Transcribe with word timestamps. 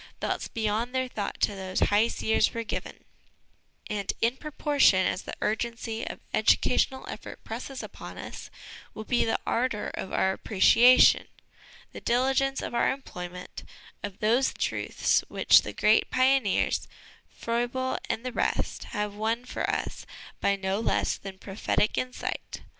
"Thoughts 0.19 0.47
beyond 0.47 0.95
their 0.95 1.07
thought 1.07 1.39
to 1.41 1.53
those 1.53 1.81
high 1.91 2.07
seers 2.07 2.55
were 2.55 2.63
given"; 2.63 3.03
and, 3.87 4.11
in 4.19 4.35
proportion 4.35 5.05
as 5.05 5.21
the 5.21 5.35
urgency 5.41 6.03
of 6.07 6.21
educational 6.33 7.07
effort 7.07 7.43
presses 7.43 7.83
upon 7.83 8.17
us, 8.17 8.49
will 8.95 9.03
be 9.03 9.23
the 9.23 9.37
ardour 9.45 9.89
of 9.93 10.11
our 10.11 10.31
appreciation, 10.33 11.27
the 11.91 12.01
diligence 12.01 12.63
of 12.63 12.73
our 12.73 12.91
employment, 12.91 13.63
of 14.01 14.17
those 14.21 14.55
truths 14.55 15.23
which 15.27 15.61
the 15.61 15.71
great 15.71 16.09
pioneers, 16.09 16.87
Froebel 17.29 17.99
and 18.09 18.25
the 18.25 18.31
rest, 18.31 18.85
have 18.97 19.13
won 19.13 19.45
for 19.45 19.69
us 19.69 20.07
by 20.39 20.55
no 20.55 20.79
less 20.79 21.15
than 21.15 21.37
prophetic 21.37 21.95
insight. 21.95 22.61